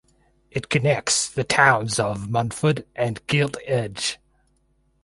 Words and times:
It 0.49 0.67
connects 0.69 1.29
the 1.29 1.43
towns 1.43 1.99
of 1.99 2.27
Munford 2.27 2.87
and 2.95 3.21
Gilt 3.27 3.57
Edge. 3.67 4.17